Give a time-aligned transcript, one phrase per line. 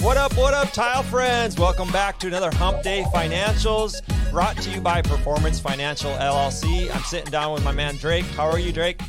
[0.00, 1.56] What up, what up, tile friends?
[1.56, 6.94] Welcome back to another Hump Day Financials brought to you by Performance Financial LLC.
[6.94, 8.26] I'm sitting down with my man Drake.
[8.26, 9.00] How are you, Drake?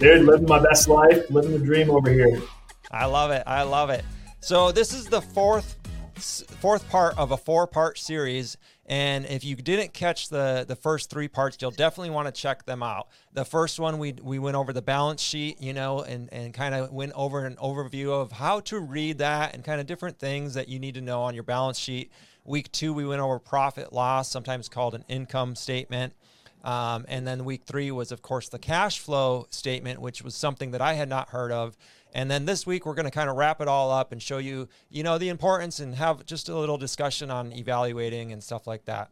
[0.00, 2.42] Dude, living my best life, living the dream over here.
[2.90, 3.44] I love it.
[3.46, 4.04] I love it.
[4.40, 5.76] So this is the fourth
[6.16, 8.56] fourth part of a four-part series
[8.88, 12.64] and if you didn't catch the the first three parts, you'll definitely want to check
[12.64, 13.08] them out.
[13.32, 16.74] The first one we we went over the balance sheet, you know, and and kind
[16.74, 20.54] of went over an overview of how to read that and kind of different things
[20.54, 22.12] that you need to know on your balance sheet.
[22.44, 26.14] Week two, we went over profit loss, sometimes called an income statement.
[26.62, 30.72] Um, and then week three was, of course, the cash flow statement, which was something
[30.72, 31.76] that I had not heard of.
[32.16, 34.38] And then this week, we're going to kind of wrap it all up and show
[34.38, 38.66] you, you know, the importance and have just a little discussion on evaluating and stuff
[38.66, 39.10] like that.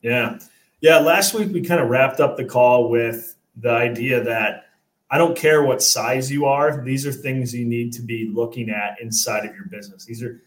[0.00, 0.38] Yeah.
[0.80, 0.98] Yeah.
[0.98, 4.66] Last week, we kind of wrapped up the call with the idea that
[5.10, 8.70] I don't care what size you are, these are things you need to be looking
[8.70, 10.04] at inside of your business.
[10.04, 10.40] These are,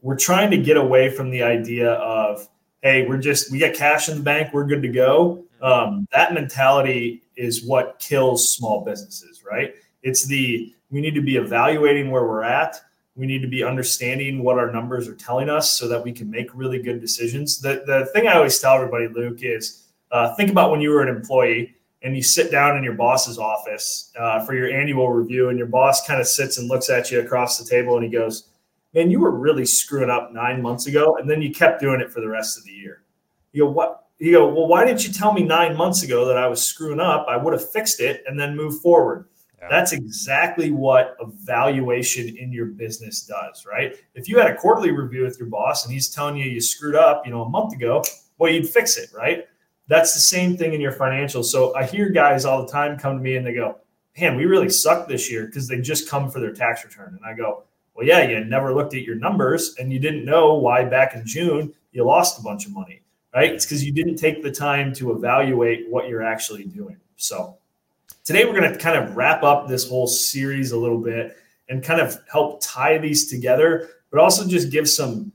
[0.00, 2.48] we're trying to get away from the idea of,
[2.82, 5.44] hey, we're just, we got cash in the bank, we're good to go.
[5.60, 9.74] Um, that mentality is what kills small businesses, right?
[10.02, 12.76] It's the, we need to be evaluating where we're at.
[13.16, 16.30] We need to be understanding what our numbers are telling us so that we can
[16.30, 17.60] make really good decisions.
[17.60, 21.02] The, the thing I always tell everybody, Luke, is uh, think about when you were
[21.02, 25.48] an employee and you sit down in your boss's office uh, for your annual review,
[25.48, 28.10] and your boss kind of sits and looks at you across the table and he
[28.10, 28.48] goes,
[28.94, 32.12] Man, you were really screwing up nine months ago, and then you kept doing it
[32.12, 33.02] for the rest of the year.
[33.52, 34.04] You go, What?
[34.18, 37.00] You go, Well, why didn't you tell me nine months ago that I was screwing
[37.00, 37.26] up?
[37.28, 39.26] I would have fixed it and then moved forward.
[39.70, 43.96] That's exactly what evaluation in your business does, right?
[44.14, 46.96] If you had a quarterly review with your boss and he's telling you you screwed
[46.96, 48.02] up, you know, a month ago,
[48.38, 49.46] well, you'd fix it, right?
[49.88, 51.46] That's the same thing in your financials.
[51.46, 53.78] So I hear guys all the time come to me and they go,
[54.18, 57.24] "Man, we really sucked this year because they just come for their tax return." And
[57.24, 60.84] I go, "Well, yeah, you never looked at your numbers and you didn't know why
[60.84, 63.02] back in June you lost a bunch of money,
[63.34, 63.52] right?
[63.52, 67.58] It's because you didn't take the time to evaluate what you're actually doing." So
[68.24, 71.36] Today, we're going to kind of wrap up this whole series a little bit
[71.68, 75.32] and kind of help tie these together, but also just give some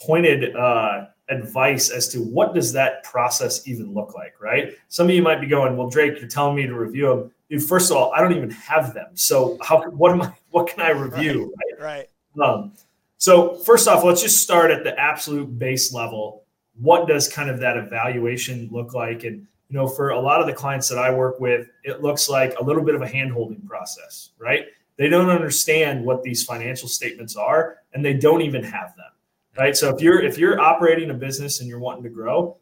[0.00, 4.74] pointed uh, advice as to what does that process even look like, right?
[4.88, 7.62] Some of you might be going, "Well, Drake, you're telling me to review them." Dude,
[7.62, 9.88] first of all, I don't even have them, so how?
[9.90, 10.32] What am I?
[10.50, 11.54] What can I review?
[11.78, 12.08] Right.
[12.36, 12.44] right.
[12.44, 12.72] Um,
[13.18, 16.42] so first off, let's just start at the absolute base level.
[16.80, 20.46] What does kind of that evaluation look like, and you know, for a lot of
[20.46, 23.62] the clients that I work with, it looks like a little bit of a hand-holding
[23.62, 24.64] process, right?
[24.96, 29.12] They don't understand what these financial statements are, and they don't even have them,
[29.56, 29.76] right?
[29.76, 32.56] So if you're if you're operating a business and you're wanting to grow,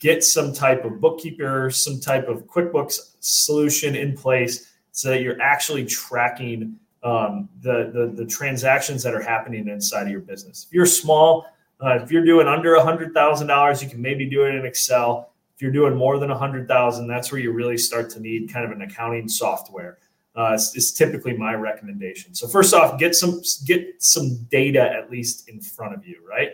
[0.00, 5.40] get some type of bookkeeper, some type of QuickBooks solution in place so that you're
[5.40, 10.66] actually tracking um, the, the the transactions that are happening inside of your business.
[10.68, 11.46] If you're small,
[11.82, 14.66] uh, if you're doing under a hundred thousand dollars, you can maybe do it in
[14.66, 18.52] Excel you're doing more than a hundred thousand, that's where you really start to need
[18.52, 19.98] kind of an accounting software.
[20.36, 22.32] Uh, is typically my recommendation.
[22.34, 26.52] So first off, get some get some data at least in front of you, right?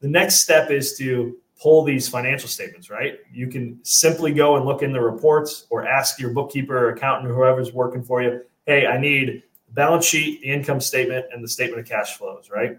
[0.00, 3.18] The next step is to pull these financial statements, right?
[3.32, 7.30] You can simply go and look in the reports or ask your bookkeeper or accountant
[7.30, 11.42] or whoever's working for you, hey, I need the balance sheet, the income statement, and
[11.42, 12.78] the statement of cash flows, right?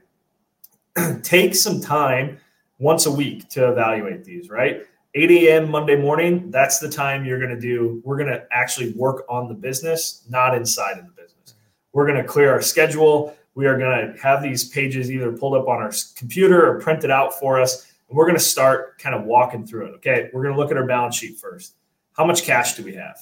[1.23, 2.37] Take some time
[2.77, 4.83] once a week to evaluate these, right?
[5.15, 5.71] 8 a.m.
[5.71, 8.01] Monday morning, that's the time you're going to do.
[8.03, 11.55] We're going to actually work on the business, not inside of the business.
[11.93, 13.35] We're going to clear our schedule.
[13.55, 17.09] We are going to have these pages either pulled up on our computer or printed
[17.09, 17.91] out for us.
[18.09, 19.95] And we're going to start kind of walking through it.
[19.95, 20.29] Okay.
[20.33, 21.75] We're going to look at our balance sheet first.
[22.13, 23.17] How much cash do we have?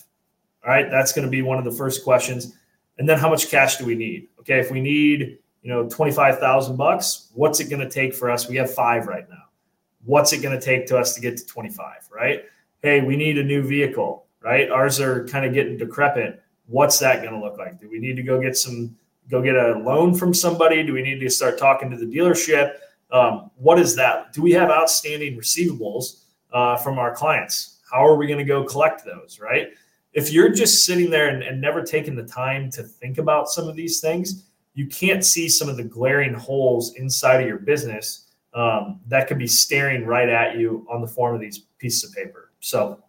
[0.65, 0.89] All right.
[0.89, 2.53] That's going to be one of the first questions.
[2.97, 4.27] And then how much cash do we need?
[4.39, 4.59] Okay.
[4.59, 8.49] If we need, you know, 25,000 bucks, what's it going to take for us?
[8.49, 9.44] We have five right now
[10.05, 12.45] what's it going to take to us to get to 25, right?
[12.81, 14.69] Hey, we need a new vehicle, right?
[14.69, 16.41] Ours are kind of getting decrepit.
[16.67, 17.79] What's that going to look like?
[17.79, 18.95] Do we need to go get some,
[19.29, 20.83] go get a loan from somebody?
[20.83, 22.75] Do we need to start talking to the dealership?
[23.11, 24.33] Um, what is that?
[24.33, 27.79] Do we have outstanding receivables uh, from our clients?
[27.91, 29.69] How are we going to go collect those, right?
[30.13, 33.67] If you're just sitting there and, and never taking the time to think about some
[33.67, 38.24] of these things, you can't see some of the glaring holes inside of your business
[38.55, 42.15] um, that could be staring right at you on the form of these pieces of
[42.15, 42.51] paper.
[42.61, 43.03] So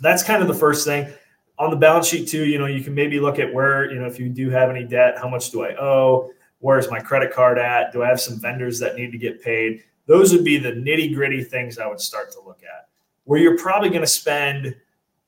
[0.00, 1.12] that's kind of the first thing.
[1.58, 4.06] On the balance sheet, too, you know, you can maybe look at where, you know,
[4.06, 6.30] if you do have any debt, how much do I owe?
[6.58, 7.92] Where's my credit card at?
[7.92, 9.82] Do I have some vendors that need to get paid?
[10.06, 12.88] Those would be the nitty gritty things I would start to look at.
[13.24, 14.74] Where you're probably going to spend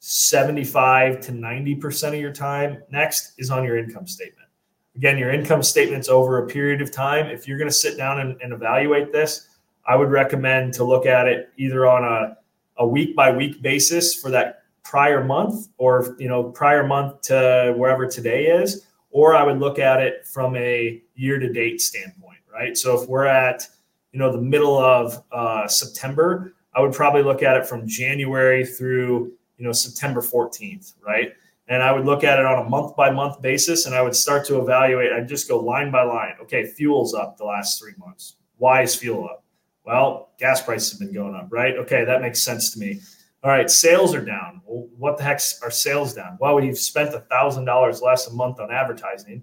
[0.01, 4.49] 75 to 90% of your time next is on your income statement.
[4.97, 7.27] again, your income statements over a period of time.
[7.27, 9.49] If you're going to sit down and, and evaluate this,
[9.87, 12.37] I would recommend to look at it either on a,
[12.77, 17.75] a week by week basis for that prior month or you know prior month to
[17.77, 22.39] wherever today is or i would look at it from a year to date standpoint
[22.53, 22.77] right?
[22.77, 23.67] So if we're at
[24.13, 28.65] you know the middle of uh, september i would probably look at it from january
[28.65, 31.33] through you know september 14th right?
[31.67, 34.15] And i would look at it on a month by month basis and i would
[34.15, 36.35] start to evaluate i'd just go line by line.
[36.43, 38.37] Okay fuel's up the last three months.
[38.59, 39.44] Why is fuel up
[39.85, 43.01] well gas prices have been going up right okay that makes sense to me
[43.45, 44.63] all right, sales are down.
[44.65, 46.39] Well, what the heck are sales down?
[46.41, 49.43] Well, we've spent a thousand dollars less a month on advertising.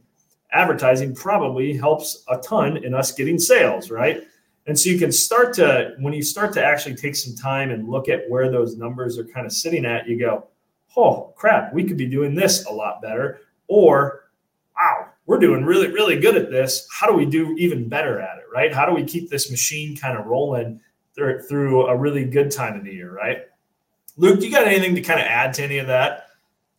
[0.52, 4.24] Advertising probably helps a ton in us getting sales, right?
[4.66, 7.88] And so you can start to when you start to actually take some time and
[7.88, 10.48] look at where those numbers are kind of sitting at, you go,
[10.98, 14.20] "Oh crap, we could be doing this a lot better," or "Wow,
[15.25, 16.88] we're doing really really good at this.
[16.91, 18.73] How do we do even better at it?" Right?
[18.73, 20.79] How do we keep this machine kind of rolling
[21.15, 23.44] through a really good time of the year, right?
[24.18, 26.27] Luke, do you got anything to kind of add to any of that?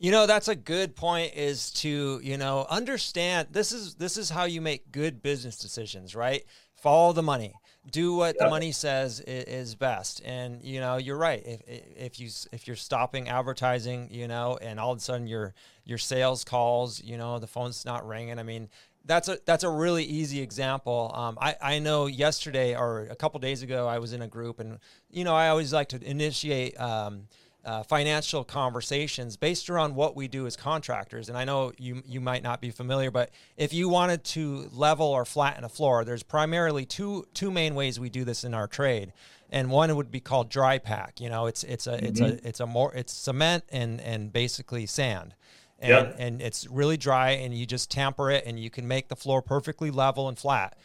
[0.02, 4.30] You know, that's a good point is to, you know, understand this is this is
[4.30, 6.44] how you make good business decisions, right?
[6.74, 7.54] Follow the money.
[7.88, 10.20] Do what the money says is best.
[10.24, 11.40] And you know, you're right.
[11.46, 15.54] If if you if you're stopping advertising, you know, and all of a sudden your
[15.84, 18.40] your sales calls, you know, the phone's not ringing.
[18.40, 18.70] I mean,
[19.04, 21.12] that's a that's a really easy example.
[21.14, 24.58] Um, I I know yesterday or a couple days ago I was in a group
[24.58, 27.28] and you know I always like to initiate um,
[27.64, 31.28] uh, financial conversations based around what we do as contractors.
[31.28, 35.06] And I know you you might not be familiar, but if you wanted to level
[35.06, 38.66] or flatten a floor, there's primarily two two main ways we do this in our
[38.66, 39.12] trade.
[39.50, 41.20] And one would be called dry pack.
[41.20, 42.06] You know, it's it's a mm-hmm.
[42.06, 45.34] it's a it's a more it's cement and and basically sand
[45.82, 46.16] and, yep.
[46.18, 49.42] and it's really dry and you just tamper it and you can make the floor
[49.42, 50.76] perfectly level and flat.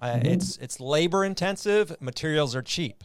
[0.00, 0.26] Uh, mm-hmm.
[0.26, 1.94] It's it's labor intensive.
[2.00, 3.04] Materials are cheap.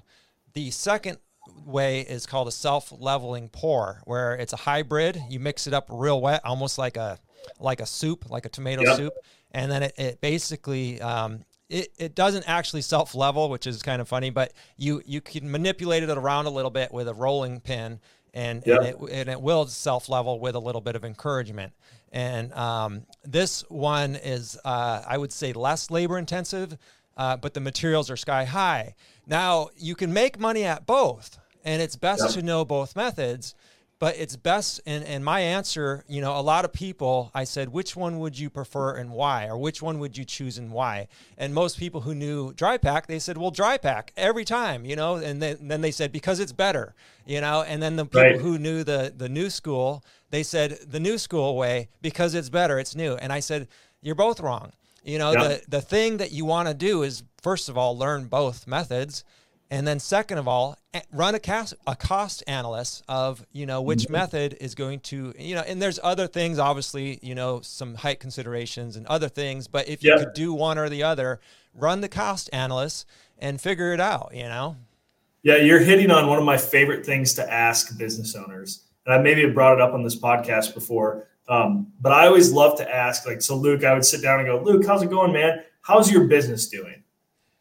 [0.54, 1.18] The second
[1.66, 5.22] way is called a self leveling pour, where it's a hybrid.
[5.30, 7.20] You mix it up real wet, almost like a
[7.60, 8.98] like a soup, like a tomato yep.
[8.98, 9.14] soup,
[9.52, 14.02] and then it, it basically um, it, it doesn't actually self level, which is kind
[14.02, 17.60] of funny, but you you can manipulate it around a little bit with a rolling
[17.60, 18.00] pin
[18.34, 21.74] and, and, it, and it will self level with a little bit of encouragement.
[22.12, 26.78] And um, this one is, uh, I would say, less labor intensive,
[27.16, 28.96] uh, but the materials are sky high.
[29.32, 33.56] Now, you can make money at both, and it's best to know both methods
[34.02, 37.70] but it's best and, and my answer you know a lot of people i said
[37.70, 41.08] which one would you prefer and why or which one would you choose and why?
[41.38, 44.96] And most people who knew dry pack they said well dry pack every time you
[44.96, 46.96] know and then, then they said because it's better
[47.26, 48.42] you know and then the people right.
[48.42, 52.80] who knew the the new school they said the new school way because it's better
[52.80, 53.68] it's new and i said
[54.02, 54.72] you're both wrong
[55.04, 55.48] you know yeah.
[55.48, 59.24] the the thing that you want to do is first of all learn both methods
[59.72, 60.78] and then second of all,
[61.14, 64.12] run a cost, a cost analysis of, you know, which mm-hmm.
[64.12, 68.20] method is going to, you know, and there's other things, obviously, you know, some height
[68.20, 71.40] considerations and other things, but if you could do one or the other,
[71.74, 73.06] run the cost analysis
[73.40, 74.76] and figure it out, you know?
[75.42, 78.84] Yeah, you're hitting on one of my favorite things to ask business owners.
[79.06, 81.30] And I maybe have brought it up on this podcast before.
[81.48, 84.48] Um, but I always love to ask, like, so Luke, I would sit down and
[84.48, 85.64] go, Luke, how's it going, man?
[85.82, 87.02] How's your business doing?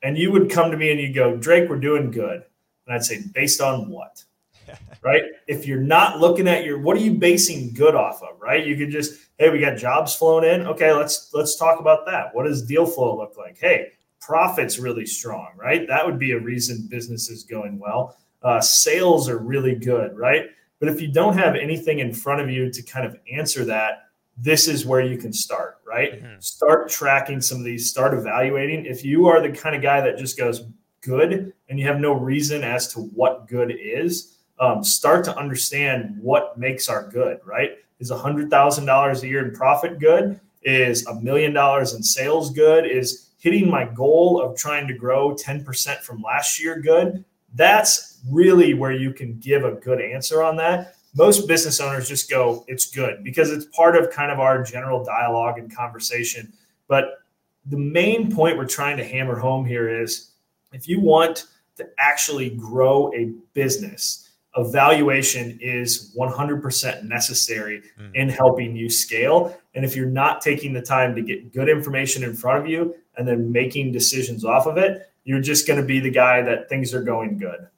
[0.02, 2.44] and you would come to me and you go, Drake, we're doing good.
[2.86, 4.24] And I'd say, based on what?
[5.02, 5.22] right?
[5.46, 8.40] If you're not looking at your, what are you basing good off of?
[8.40, 8.66] Right?
[8.66, 10.66] You could just, hey, we got jobs flowing in.
[10.66, 12.34] Okay, let's let's talk about that.
[12.34, 13.58] What does deal flow look like?
[13.58, 13.88] Hey,
[14.20, 15.86] profits really strong, right?
[15.88, 18.16] That would be a reason business is going well.
[18.42, 20.46] Uh, sales are really good, right?
[20.80, 24.08] But if you don't have anything in front of you to kind of answer that,
[24.36, 26.22] this is where you can start, right?
[26.22, 26.40] Mm-hmm.
[26.40, 28.86] Start tracking some of these, start evaluating.
[28.86, 30.64] If you are the kind of guy that just goes
[31.02, 36.16] good and you have no reason as to what good is, um, start to understand
[36.20, 37.72] what makes our good, right?
[37.98, 40.40] Is $100,000 a year in profit good?
[40.62, 42.86] Is a million dollars in sales good?
[42.86, 47.24] Is hitting my goal of trying to grow 10% from last year good?
[47.54, 52.30] That's really where you can give a good answer on that most business owners just
[52.30, 56.52] go, it's good because it's part of kind of our general dialogue and conversation.
[56.88, 57.18] But
[57.66, 60.30] the main point we're trying to hammer home here is
[60.72, 68.14] if you want to actually grow a business, evaluation is 100% necessary mm.
[68.14, 69.56] in helping you scale.
[69.74, 72.94] And if you're not taking the time to get good information in front of you
[73.16, 76.68] and then making decisions off of it, you're just going to be the guy that
[76.68, 77.68] things are going good.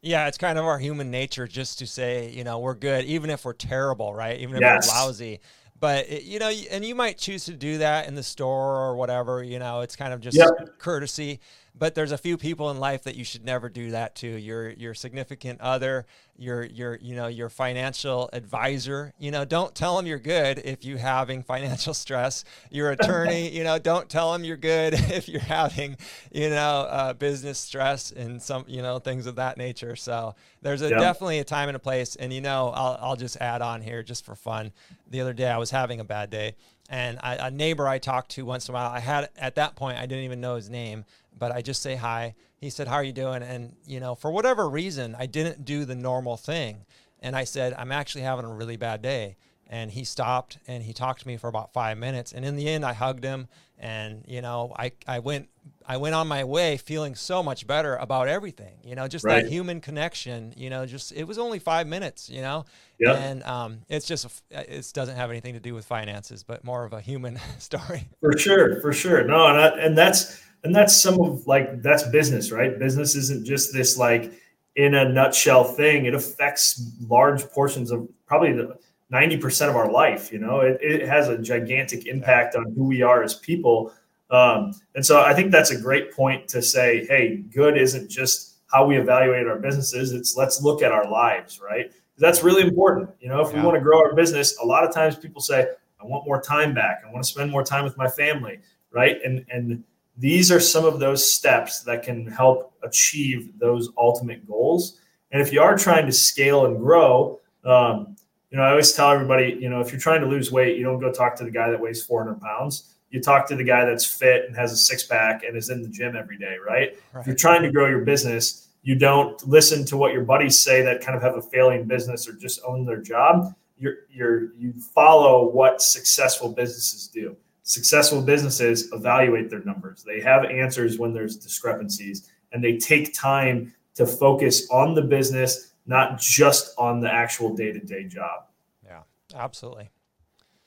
[0.00, 3.30] Yeah, it's kind of our human nature just to say, you know, we're good, even
[3.30, 4.40] if we're terrible, right?
[4.40, 4.88] Even if yes.
[4.88, 5.40] we're lousy.
[5.82, 8.96] but it, you know, and you might choose to do that in the store or
[8.96, 9.42] whatever.
[9.42, 10.78] You know, it's kind of just yep.
[10.78, 11.40] courtesy
[11.74, 14.28] but there's a few people in life that you should never do that to.
[14.28, 19.96] Your your significant other your your you know your financial advisor you know don't tell
[19.96, 22.44] them you're good if you're having financial stress.
[22.70, 25.96] Your attorney you know don't tell them you're good if you're having
[26.30, 29.96] you know uh, business stress and some you know things of that nature.
[29.96, 30.98] So there's a yeah.
[30.98, 32.16] definitely a time and a place.
[32.16, 34.72] And you know I'll, I'll just add on here just for fun.
[35.10, 36.54] The other day i was having a bad day
[36.88, 39.76] and I, a neighbor I talked to once in a while, I had at that
[39.76, 41.04] point I didn't even know his name,
[41.38, 42.34] but I just say hi.
[42.56, 45.84] He said, "How are you doing?" And you know, for whatever reason, I didn't do
[45.84, 46.84] the normal thing,
[47.20, 49.36] and I said, "I'm actually having a really bad day."
[49.72, 52.68] And he stopped and he talked to me for about five minutes, and in the
[52.68, 53.48] end, I hugged him,
[53.78, 55.48] and you know, I I went
[55.86, 58.74] I went on my way feeling so much better about everything.
[58.84, 59.42] You know, just right.
[59.42, 60.52] that human connection.
[60.58, 62.28] You know, just it was only five minutes.
[62.28, 62.66] You know,
[62.98, 63.14] yeah.
[63.14, 66.92] And um, it's just it doesn't have anything to do with finances, but more of
[66.92, 68.08] a human story.
[68.20, 69.24] For sure, for sure.
[69.24, 72.78] No, and I, and that's and that's some of like that's business, right?
[72.78, 74.32] Business isn't just this like
[74.76, 76.06] in a nutshell thing.
[76.06, 78.78] It affects large portions of probably the
[79.12, 80.32] 90% of our life.
[80.32, 83.92] You know, it, it has a gigantic impact on who we are as people.
[84.30, 88.56] Um, and so I think that's a great point to say, hey, good isn't just
[88.72, 90.12] how we evaluate our businesses.
[90.12, 91.92] It's let's look at our lives, right?
[92.16, 93.10] That's really important.
[93.20, 93.60] You know, if yeah.
[93.60, 95.66] we want to grow our business, a lot of times people say,
[96.00, 97.02] I want more time back.
[97.06, 99.18] I want to spend more time with my family, right?
[99.24, 99.84] And and
[100.16, 105.00] these are some of those steps that can help achieve those ultimate goals.
[105.30, 108.16] And if you are trying to scale and grow, um,
[108.52, 110.84] you know, I always tell everybody, you know, if you're trying to lose weight, you
[110.84, 112.94] don't go talk to the guy that weighs 400 pounds.
[113.10, 115.82] You talk to the guy that's fit and has a six pack and is in
[115.82, 116.96] the gym every day, right?
[117.12, 117.20] right?
[117.20, 120.82] If you're trying to grow your business, you don't listen to what your buddies say
[120.82, 123.54] that kind of have a failing business or just own their job.
[123.78, 130.02] You're, you're, you follow what successful businesses do successful businesses evaluate their numbers.
[130.02, 135.74] They have answers when there's discrepancies and they take time to focus on the business,
[135.86, 138.46] not just on the actual day to day job.
[138.84, 139.02] Yeah,
[139.34, 139.90] absolutely.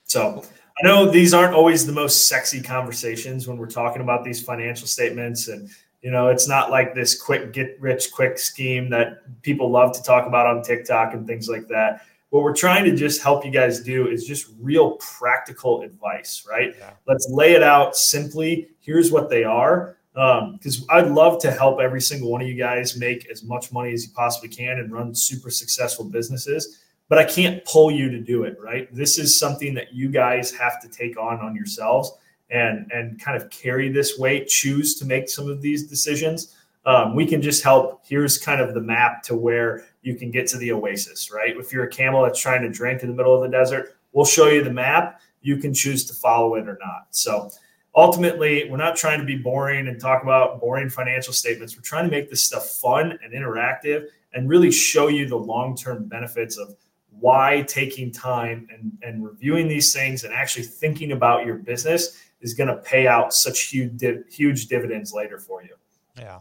[0.04, 0.42] So
[0.78, 4.86] I know these aren't always the most sexy conversations when we're talking about these financial
[4.86, 5.48] statements.
[5.48, 5.68] And,
[6.02, 10.02] you know, it's not like this quick get rich quick scheme that people love to
[10.02, 13.50] talk about on TikTok and things like that what we're trying to just help you
[13.50, 16.74] guys do is just real practical advice, right?
[16.78, 16.90] Yeah.
[17.06, 18.68] Let's lay it out simply.
[18.80, 19.95] Here's what they are.
[20.16, 23.70] Because um, I'd love to help every single one of you guys make as much
[23.70, 26.84] money as you possibly can and run super successful businesses.
[27.10, 28.88] But I can't pull you to do it, right?
[28.94, 32.12] This is something that you guys have to take on on yourselves
[32.48, 34.48] and and kind of carry this weight.
[34.48, 36.56] Choose to make some of these decisions.
[36.86, 38.00] Um, we can just help.
[38.06, 41.54] Here's kind of the map to where you can get to the oasis, right?
[41.58, 44.24] If you're a camel that's trying to drink in the middle of the desert, we'll
[44.24, 45.20] show you the map.
[45.42, 47.08] You can choose to follow it or not.
[47.10, 47.50] So
[47.96, 51.76] ultimately, we're not trying to be boring and talk about boring financial statements.
[51.76, 55.74] We're trying to make this stuff fun and interactive and really show you the long
[55.76, 56.76] term benefits of
[57.18, 62.52] why taking time and, and reviewing these things and actually thinking about your business is
[62.52, 65.74] going to pay out such huge, huge dividends later for you.
[66.18, 66.40] Yeah.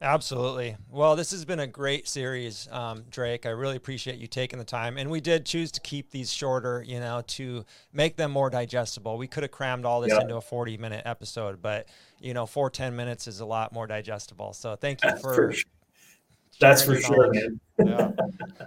[0.00, 0.76] Absolutely.
[0.90, 3.46] Well, this has been a great series, um, Drake.
[3.46, 4.96] I really appreciate you taking the time.
[4.96, 9.18] And we did choose to keep these shorter, you know, to make them more digestible.
[9.18, 11.88] We could have crammed all this into a 40 minute episode, but,
[12.20, 14.52] you know, four, 10 minutes is a lot more digestible.
[14.52, 15.34] So thank you That's for.
[15.34, 15.64] for sure.
[16.60, 17.60] That's for sure, man.
[17.84, 18.12] yeah.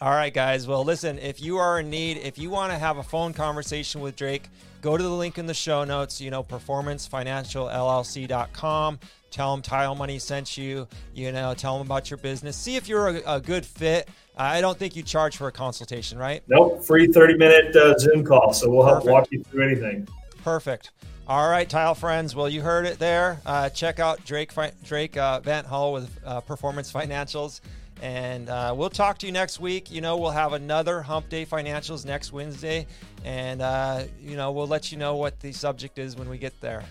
[0.00, 0.66] All right, guys.
[0.66, 4.00] Well, listen, if you are in need, if you want to have a phone conversation
[4.00, 4.48] with Drake,
[4.82, 8.98] go to the link in the show notes, you know, performancefinancialllc.com.
[9.34, 10.86] Tell them Tile Money sent you.
[11.12, 12.56] You know, tell them about your business.
[12.56, 14.08] See if you're a, a good fit.
[14.36, 16.40] I don't think you charge for a consultation, right?
[16.46, 18.52] Nope, free 30 minute uh, Zoom call.
[18.52, 19.12] So we'll help Perfect.
[19.12, 20.06] walk you through anything.
[20.44, 20.92] Perfect.
[21.26, 22.36] All right, tile friends.
[22.36, 23.40] Well, you heard it there.
[23.44, 24.52] Uh, check out Drake
[24.84, 27.60] Drake uh, Van Hull with uh, Performance Financials,
[28.00, 29.90] and uh, we'll talk to you next week.
[29.90, 32.86] You know, we'll have another Hump Day Financials next Wednesday,
[33.24, 36.60] and uh, you know, we'll let you know what the subject is when we get
[36.60, 36.84] there.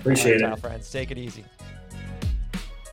[0.00, 0.60] Appreciate right, it.
[0.60, 0.90] friends.
[0.90, 1.44] Take it easy.